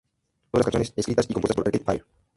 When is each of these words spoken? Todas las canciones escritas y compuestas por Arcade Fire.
Todas 0.49 0.65
las 0.65 0.71
canciones 0.73 0.93
escritas 0.95 1.27
y 1.29 1.33
compuestas 1.33 1.55
por 1.57 1.67
Arcade 1.67 1.85
Fire. 1.85 2.05